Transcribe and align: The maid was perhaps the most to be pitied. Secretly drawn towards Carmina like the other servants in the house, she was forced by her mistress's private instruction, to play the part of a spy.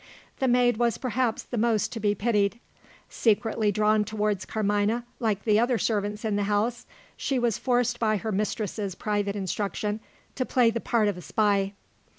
The 0.39 0.47
maid 0.47 0.77
was 0.77 0.97
perhaps 0.97 1.43
the 1.43 1.59
most 1.59 1.91
to 1.93 1.99
be 1.99 2.15
pitied. 2.15 2.59
Secretly 3.07 3.71
drawn 3.71 4.03
towards 4.03 4.45
Carmina 4.47 5.05
like 5.19 5.43
the 5.43 5.59
other 5.59 5.77
servants 5.77 6.25
in 6.25 6.37
the 6.37 6.45
house, 6.45 6.87
she 7.15 7.37
was 7.37 7.59
forced 7.59 7.99
by 7.99 8.17
her 8.17 8.31
mistress's 8.31 8.95
private 8.95 9.35
instruction, 9.35 9.99
to 10.33 10.43
play 10.43 10.71
the 10.71 10.81
part 10.81 11.07
of 11.07 11.17
a 11.17 11.21
spy. 11.21 11.73